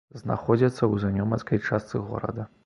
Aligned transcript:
Знаходзяцца 0.19 0.77
ў 0.77 0.95
занёманскай 1.03 1.63
частцы 1.69 2.03
горада. 2.09 2.49